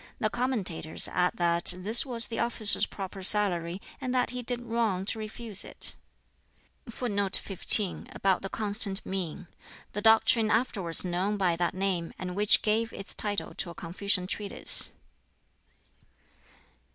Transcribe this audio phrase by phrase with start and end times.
[0.17, 5.05] The commentators add that this was the officer's proper salary, and that he did wrong
[5.05, 5.93] to refuse it.]
[6.89, 8.47] [Footnote 15: The
[10.01, 14.89] doctrine afterwards known by that name, and which gave its title to a Confucian treatise.